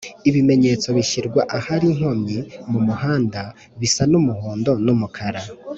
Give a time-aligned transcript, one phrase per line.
[0.29, 2.37] ibimenyetso bishyirwa Ahari inkomyi
[2.71, 3.41] mumuhanda
[3.79, 5.41] bisa n’umuhondo n’umukara